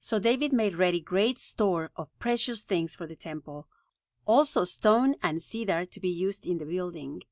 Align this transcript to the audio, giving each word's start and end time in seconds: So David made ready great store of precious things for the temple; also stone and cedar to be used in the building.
So 0.00 0.18
David 0.18 0.52
made 0.52 0.74
ready 0.76 1.00
great 1.00 1.38
store 1.38 1.90
of 1.96 2.10
precious 2.18 2.62
things 2.62 2.94
for 2.94 3.06
the 3.06 3.16
temple; 3.16 3.66
also 4.26 4.64
stone 4.64 5.14
and 5.22 5.42
cedar 5.42 5.86
to 5.86 5.98
be 5.98 6.10
used 6.10 6.44
in 6.44 6.58
the 6.58 6.66
building. 6.66 7.22